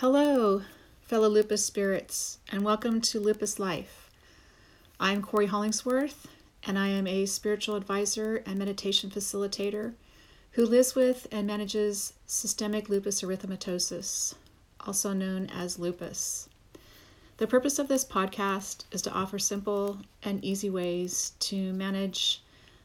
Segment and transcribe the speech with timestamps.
[0.00, 0.60] Hello,
[1.00, 4.10] fellow lupus spirits, and welcome to Lupus Life.
[5.00, 6.26] I'm Cory Hollingsworth,
[6.64, 9.94] and I am a spiritual advisor and meditation facilitator
[10.50, 14.34] who lives with and manages systemic lupus erythematosus,
[14.80, 16.50] also known as lupus.
[17.38, 22.42] The purpose of this podcast is to offer simple and easy ways to manage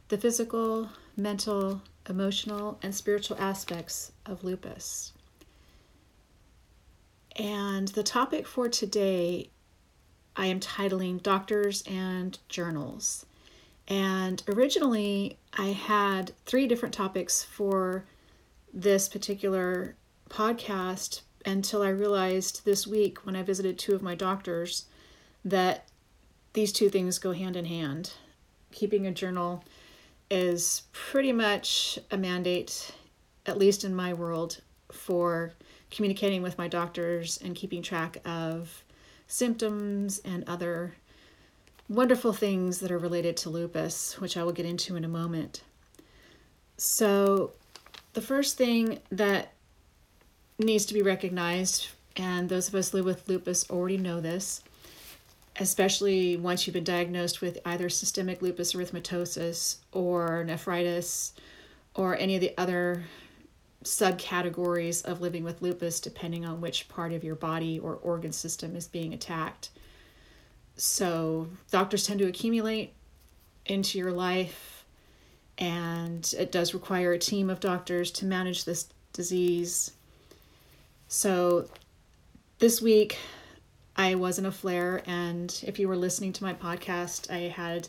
[0.07, 0.87] the physical,
[1.17, 5.11] mental, emotional, and spiritual aspects of lupus.
[7.35, 9.49] And the topic for today
[10.35, 13.25] I am titling Doctors and Journals.
[13.87, 18.05] And originally, I had three different topics for
[18.73, 19.95] this particular
[20.29, 24.85] podcast until I realized this week when I visited two of my doctors
[25.43, 25.87] that
[26.53, 28.13] these two things go hand in hand.
[28.71, 29.63] Keeping a journal
[30.29, 32.93] is pretty much a mandate,
[33.45, 35.53] at least in my world, for
[35.91, 38.83] communicating with my doctors and keeping track of
[39.27, 40.95] symptoms and other
[41.89, 45.61] wonderful things that are related to lupus, which I will get into in a moment.
[46.77, 47.51] So,
[48.13, 49.53] the first thing that
[50.57, 54.63] needs to be recognized, and those of us who live with lupus already know this,
[55.59, 61.33] especially once you've been diagnosed with either systemic lupus erythematosus or nephritis
[61.93, 63.03] or any of the other
[63.83, 68.75] subcategories of living with lupus, depending on which part of your body or organ system
[68.75, 69.69] is being attacked.
[70.75, 72.93] So, doctors tend to accumulate
[73.65, 74.85] into your life,
[75.57, 79.91] and it does require a team of doctors to manage this disease.
[81.07, 81.67] So,
[82.59, 83.17] this week
[83.95, 87.87] I was in a flare, and if you were listening to my podcast, I had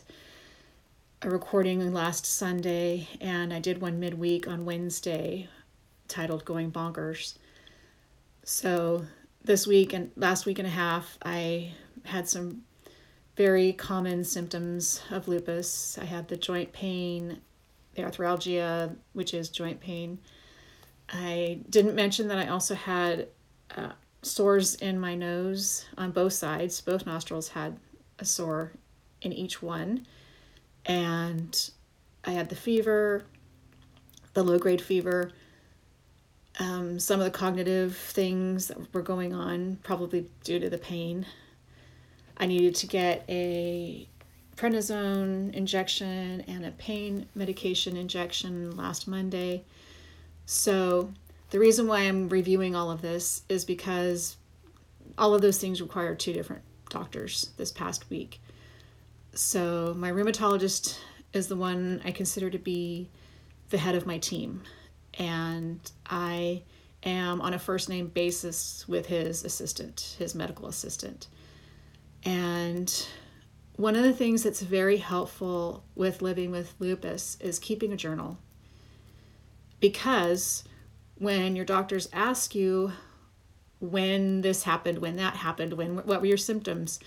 [1.21, 5.47] a recording last Sunday, and I did one midweek on Wednesday
[6.13, 7.37] titled Going Bonkers.
[8.43, 9.05] So
[9.43, 11.73] this week and last week and a half, I
[12.05, 12.61] had some
[13.35, 15.97] very common symptoms of lupus.
[15.99, 17.41] I had the joint pain,
[17.95, 20.19] the arthralgia, which is joint pain.
[21.09, 23.29] I didn't mention that I also had
[23.75, 26.79] uh, sores in my nose on both sides.
[26.79, 27.77] Both nostrils had
[28.19, 28.73] a sore
[29.23, 30.05] in each one.
[30.85, 31.71] And
[32.23, 33.25] I had the fever,
[34.33, 35.31] the low grade fever,
[36.59, 41.25] um, some of the cognitive things that were going on, probably due to the pain.
[42.37, 44.07] I needed to get a
[44.55, 49.63] prednisone injection and a pain medication injection last Monday.
[50.45, 51.11] So,
[51.49, 54.37] the reason why I'm reviewing all of this is because
[55.17, 58.41] all of those things require two different doctors this past week.
[59.33, 60.99] So, my rheumatologist
[61.31, 63.09] is the one I consider to be
[63.69, 64.61] the head of my team
[65.17, 66.63] and I
[67.03, 71.27] am on a first name basis with his assistant, his medical assistant.
[72.23, 73.07] And
[73.75, 78.37] one of the things that's very helpful with living with lupus is keeping a journal.
[79.79, 80.63] Because
[81.15, 82.93] when your doctors ask you
[83.79, 86.99] when this happened, when that happened, when what were your symptoms,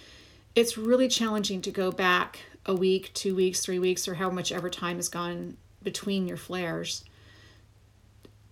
[0.54, 4.52] it's really challenging to go back a week, two weeks, three weeks, or how much
[4.52, 7.04] ever time has gone between your flares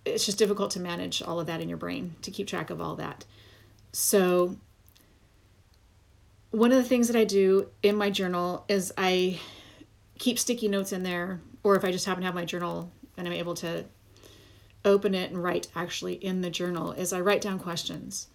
[0.05, 2.79] it's just difficult to manage all of that in your brain to keep track of
[2.79, 3.25] all that.
[3.91, 4.57] So,
[6.51, 9.39] one of the things that I do in my journal is I
[10.19, 13.27] keep sticky notes in there, or if I just happen to have my journal and
[13.27, 13.85] I'm able to
[14.85, 18.27] open it and write actually in the journal, is I write down questions.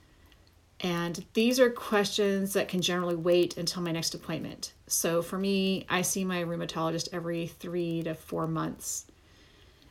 [0.81, 4.73] And these are questions that can generally wait until my next appointment.
[4.87, 9.07] So for me, I see my rheumatologist every three to four months.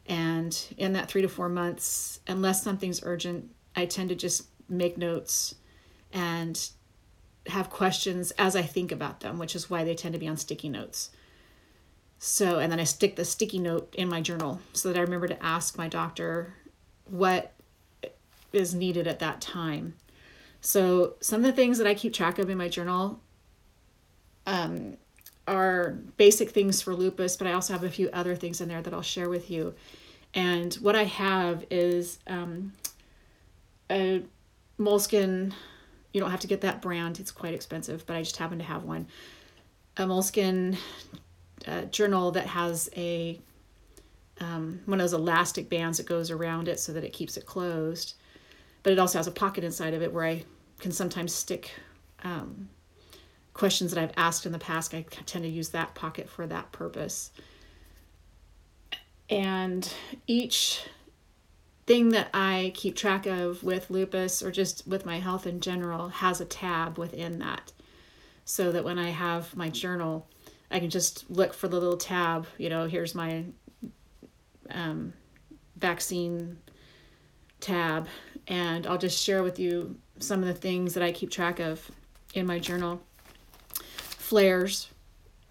[0.09, 4.97] And in that three to four months, unless something's urgent, I tend to just make
[4.97, 5.55] notes
[6.11, 6.69] and
[7.45, 10.35] have questions as I think about them, which is why they tend to be on
[10.35, 11.11] sticky notes.
[12.17, 15.27] So, and then I stick the sticky note in my journal so that I remember
[15.27, 16.55] to ask my doctor
[17.05, 17.53] what
[18.51, 19.93] is needed at that time.
[20.59, 23.21] So, some of the things that I keep track of in my journal
[24.45, 24.97] um,
[25.47, 28.81] are basic things for lupus, but I also have a few other things in there
[28.81, 29.75] that I'll share with you.
[30.33, 32.73] And what I have is um,
[33.89, 34.23] a
[34.79, 35.53] Moleskine.
[36.13, 38.63] You don't have to get that brand; it's quite expensive, but I just happen to
[38.63, 39.07] have one.
[39.97, 40.77] A Moleskine
[41.67, 43.39] uh, journal that has a
[44.39, 47.45] um, one of those elastic bands that goes around it so that it keeps it
[47.45, 48.13] closed.
[48.83, 50.43] But it also has a pocket inside of it where I
[50.79, 51.71] can sometimes stick
[52.23, 52.69] um,
[53.53, 54.93] questions that I've asked in the past.
[54.93, 57.31] I tend to use that pocket for that purpose.
[59.29, 59.91] And
[60.27, 60.83] each
[61.85, 66.09] thing that I keep track of with lupus or just with my health in general
[66.09, 67.71] has a tab within that.
[68.45, 70.27] So that when I have my journal,
[70.71, 73.45] I can just look for the little tab, you know, here's my
[74.71, 75.13] um,
[75.77, 76.57] vaccine
[77.59, 78.07] tab,
[78.47, 81.89] and I'll just share with you some of the things that I keep track of
[82.33, 83.01] in my journal.
[83.73, 84.89] Flares,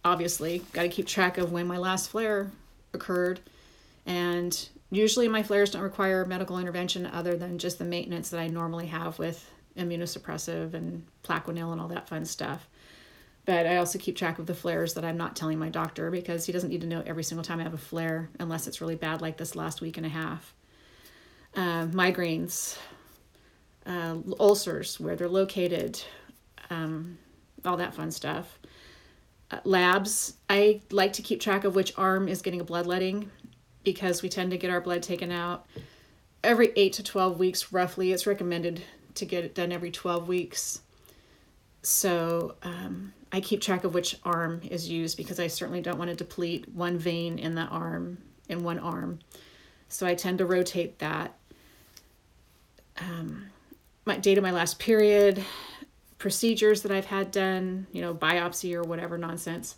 [0.05, 2.51] obviously, got to keep track of when my last flare
[2.93, 3.41] occurred.
[4.09, 8.49] And usually my flares don't require medical intervention other than just the maintenance that I
[8.49, 12.67] normally have with immunosuppressive and Plaquenil and all that fun stuff.
[13.45, 16.47] But I also keep track of the flares that I'm not telling my doctor because
[16.47, 18.97] he doesn't need to know every single time I have a flare unless it's really
[18.97, 20.55] bad, like this last week and a half.
[21.55, 22.77] Uh, migraines,
[23.87, 26.03] uh, ulcers, where they're located,
[26.71, 27.19] um,
[27.65, 28.59] all that fun stuff.
[29.51, 33.31] Uh, labs, I like to keep track of which arm is getting a bloodletting
[33.93, 35.67] because we tend to get our blood taken out
[36.45, 38.13] every 8 to 12 weeks, roughly.
[38.13, 38.83] It's recommended
[39.15, 40.83] to get it done every 12 weeks.
[41.81, 46.11] So um, I keep track of which arm is used because I certainly don't want
[46.11, 48.19] to deplete one vein in the arm,
[48.51, 49.21] in one arm.
[49.89, 51.35] So I tend to rotate that.
[52.99, 53.47] Um,
[54.05, 55.43] my date of my last period,
[56.19, 59.77] procedures that I've had done, you know, biopsy or whatever nonsense.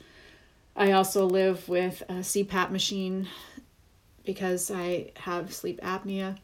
[0.75, 3.29] I also live with a CPAP machine
[4.31, 6.39] because I have sleep apnea.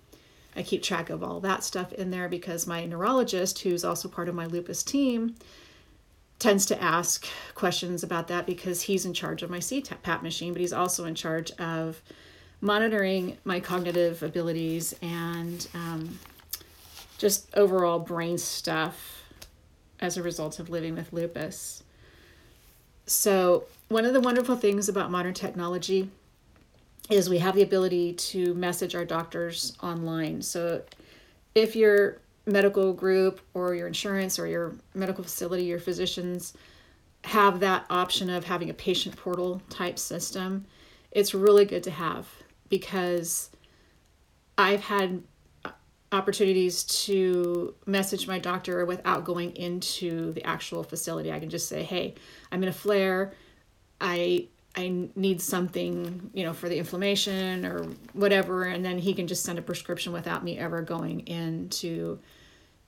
[0.57, 4.29] I keep track of all that stuff in there because my neurologist, who's also part
[4.29, 5.37] of my lupus team,
[6.41, 10.61] tends to ask questions about that because he's in charge of my CPAP machine, but
[10.61, 12.03] he's also in charge of
[12.61, 16.19] monitoring my cognitive abilities and um,
[17.19, 19.23] just overall brain stuff
[20.01, 21.85] as a result of living with lupus.
[23.07, 26.11] So, one of the wonderful things about modern technology
[27.11, 30.43] is we have the ability to message our doctors online.
[30.43, 30.83] So,
[31.55, 36.55] if you're medical group or your insurance or your medical facility, your physicians
[37.25, 40.65] have that option of having a patient portal type system,
[41.11, 42.29] it's really good to have
[42.69, 43.51] because
[44.57, 45.23] I've had
[46.13, 51.33] opportunities to message my doctor without going into the actual facility.
[51.33, 52.15] I can just say, "Hey,
[52.53, 53.35] I'm in a flare.
[54.01, 59.27] I I need something, you know, for the inflammation or whatever," and then he can
[59.27, 62.19] just send a prescription without me ever going in to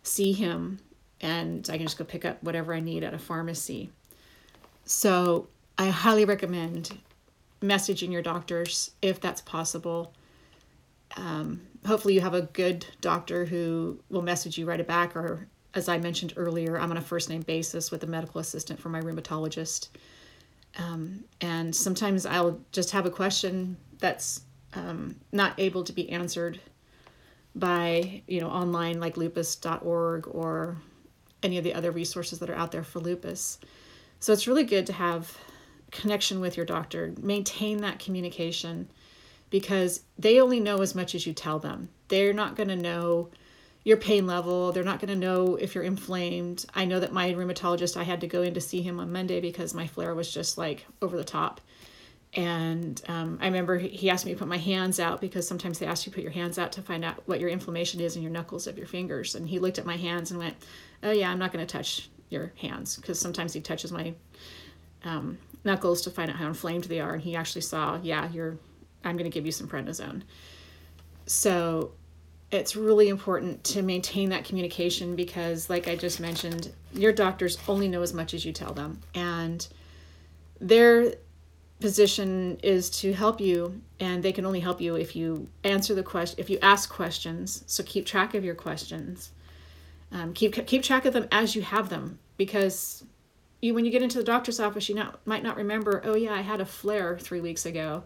[0.03, 0.79] see him
[1.21, 3.91] and I can just go pick up whatever I need at a pharmacy.
[4.85, 6.99] So I highly recommend
[7.61, 10.15] messaging your doctors if that's possible.
[11.17, 15.89] Um, hopefully, you have a good doctor who will message you right back, or as
[15.89, 19.01] I mentioned earlier, I'm on a first name basis with a medical assistant for my
[19.01, 19.89] rheumatologist.
[20.79, 24.43] Um, and sometimes I'll just have a question that's
[24.75, 26.61] um, not able to be answered
[27.55, 30.77] by you know online like lupus.org or
[31.43, 33.59] any of the other resources that are out there for lupus.
[34.21, 35.37] So it's really good to have
[35.91, 38.89] connection with your doctor maintain that communication
[39.51, 41.89] because they only know as much as you tell them.
[42.09, 43.31] They're not going to know
[43.89, 47.33] your pain level they're not going to know if you're inflamed i know that my
[47.33, 50.31] rheumatologist i had to go in to see him on monday because my flare was
[50.31, 51.61] just like over the top
[52.35, 55.87] and um, I remember he asked me to put my hands out because sometimes they
[55.87, 58.23] ask you to put your hands out to find out what your inflammation is in
[58.23, 59.35] your knuckles of your fingers.
[59.35, 60.55] And he looked at my hands and went,
[61.03, 64.13] "Oh yeah, I'm not going to touch your hands because sometimes he touches my
[65.05, 68.59] um, knuckles to find out how inflamed they are." And he actually saw, "Yeah, you're.
[69.05, 70.23] I'm going to give you some prednisone."
[71.25, 71.93] So
[72.51, 77.89] it's really important to maintain that communication because, like I just mentioned, your doctors only
[77.89, 79.67] know as much as you tell them, and
[80.61, 81.13] they're
[81.81, 86.03] position is to help you and they can only help you if you answer the
[86.03, 87.63] question if you ask questions.
[87.67, 89.31] So keep track of your questions.
[90.11, 93.05] Um, keep keep track of them as you have them because
[93.61, 96.33] you when you get into the doctor's office you not, might not remember oh yeah
[96.33, 98.03] i had a flare three weeks ago.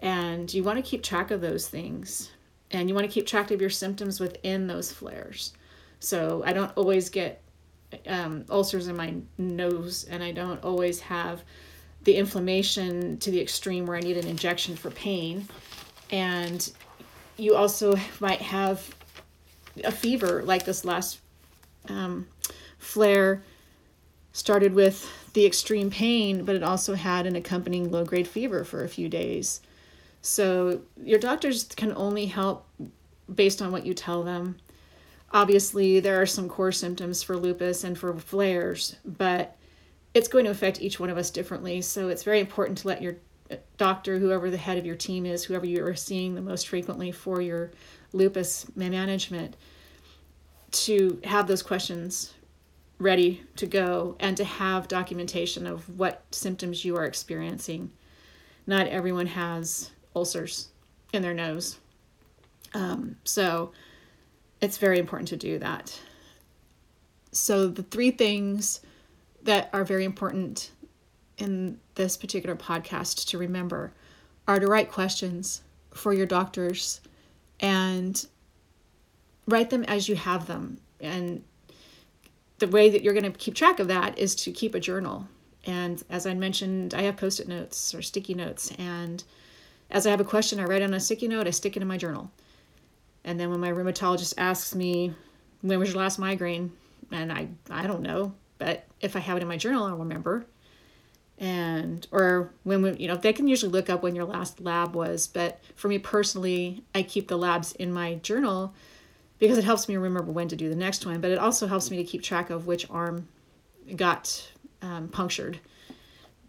[0.00, 2.30] And you want to keep track of those things
[2.70, 5.52] and you want to keep track of your symptoms within those flares
[6.00, 7.42] so i don't always get
[8.06, 11.42] um, ulcers in my nose and i don't always have
[12.08, 15.46] the inflammation to the extreme where I need an injection for pain.
[16.10, 16.70] And
[17.36, 18.94] you also might have
[19.84, 21.20] a fever like this last
[21.88, 22.26] um,
[22.78, 23.42] flare
[24.32, 28.84] started with the extreme pain, but it also had an accompanying low grade fever for
[28.84, 29.60] a few days.
[30.22, 32.66] So your doctors can only help
[33.32, 34.56] based on what you tell them.
[35.32, 39.56] Obviously, there are some core symptoms for lupus and for flares, but
[40.14, 41.82] it's going to affect each one of us differently.
[41.82, 43.16] So it's very important to let your
[43.50, 46.68] uh, doctor, whoever the head of your team is, whoever you are seeing the most
[46.68, 47.70] frequently for your
[48.12, 49.54] lupus management
[50.70, 52.34] to have those questions
[52.98, 57.90] ready to go and to have documentation of what symptoms you are experiencing.
[58.66, 60.68] Not everyone has ulcers
[61.12, 61.78] in their nose.
[62.74, 63.72] Um, so
[64.60, 65.98] it's very important to do that.
[67.32, 68.80] So, the three things
[69.42, 70.70] that are very important
[71.36, 73.92] in this particular podcast to remember
[74.46, 77.00] are to write questions for your doctors
[77.60, 78.26] and
[79.46, 80.78] write them as you have them.
[81.00, 81.44] And
[82.58, 85.28] the way that you're going to keep track of that is to keep a journal.
[85.64, 88.72] And as I mentioned, I have post it notes or sticky notes.
[88.78, 89.22] And
[89.90, 91.88] as I have a question, I write on a sticky note, I stick it in
[91.88, 92.30] my journal.
[93.24, 95.14] And then when my rheumatologist asks me,
[95.62, 96.72] when was your last migraine?
[97.10, 100.46] And I, I don't know, but if I have it in my journal, I'll remember.
[101.38, 104.94] And, or when we, you know, they can usually look up when your last lab
[104.94, 105.26] was.
[105.26, 108.74] But for me personally, I keep the labs in my journal
[109.38, 111.90] because it helps me remember when to do the next one, but it also helps
[111.90, 113.28] me to keep track of which arm
[113.96, 114.50] got
[114.82, 115.60] um, punctured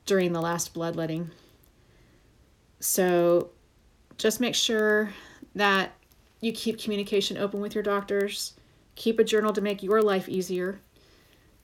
[0.06, 1.30] during the last bloodletting.
[2.80, 3.50] So
[4.18, 5.12] just make sure
[5.56, 5.94] that
[6.42, 8.54] you keep communication open with your doctors,
[8.96, 10.80] keep a journal to make your life easier,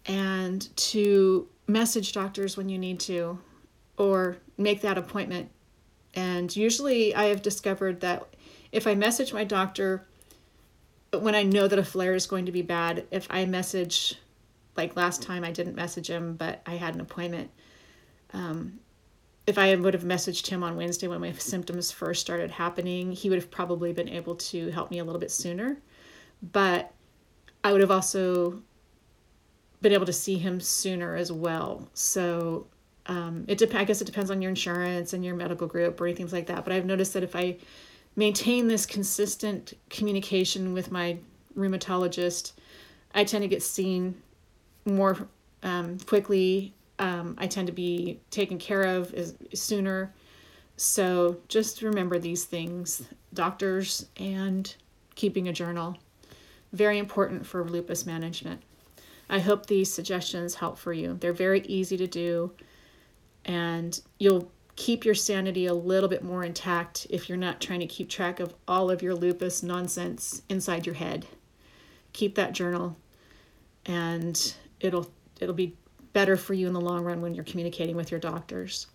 [0.06, 3.40] and to message doctors when you need to
[3.98, 5.50] or make that appointment.
[6.14, 8.36] And usually I have discovered that
[8.72, 10.06] if I message my doctor
[11.12, 14.16] when I know that a flare is going to be bad, if I message,
[14.76, 17.52] like last time I didn't message him, but I had an appointment.
[18.34, 18.80] Um,
[19.48, 23.30] if I would have messaged him on Wednesday when my symptoms first started happening, he
[23.30, 25.78] would have probably been able to help me a little bit sooner.
[26.52, 26.92] But
[27.64, 28.62] I would have also
[29.82, 31.88] been able to see him sooner as well.
[31.94, 32.68] So
[33.08, 36.08] um, it dep- I guess it depends on your insurance and your medical group or
[36.08, 36.64] anything like that.
[36.64, 37.58] But I've noticed that if I
[38.16, 41.18] maintain this consistent communication with my
[41.58, 42.54] rheumatologist,
[43.14, 44.22] I tend to get seen
[44.86, 45.28] more
[45.64, 46.75] um, quickly.
[47.00, 50.14] Um, I tend to be taken care of as, sooner.
[50.78, 54.74] So just remember these things doctors and
[55.16, 55.98] keeping a journal.
[56.74, 58.62] Very important for lupus management.
[59.30, 61.18] I hope these suggestions help for you.
[61.20, 62.52] They're very easy to do,
[63.44, 67.88] and you'll keep your sanity a little bit more intact if you're not trying to
[67.88, 71.26] keep track of all of your lupus nonsense inside your head.
[72.14, 72.98] Keep that journal
[73.86, 75.10] and it'll
[75.40, 75.76] it'll be
[76.16, 78.88] better for you in the long run when you're communicating with your doctors.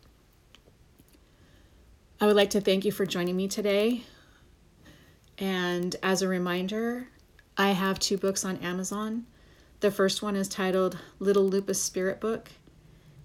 [2.19, 4.05] I would like to thank you for joining me today.
[5.37, 7.09] And as a reminder,
[7.59, 9.27] I have two books on Amazon.
[9.81, 12.51] The first one is titled Little Lupus Spirit Book,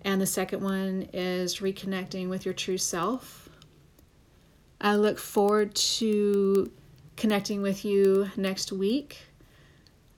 [0.02, 3.48] and the second one is reconnecting with your true self.
[4.82, 6.70] I look forward to
[7.16, 9.20] connecting with you next week.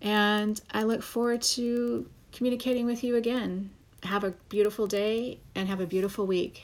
[0.00, 3.70] And I look forward to communicating with you again.
[4.04, 6.62] Have a beautiful day and have a beautiful week.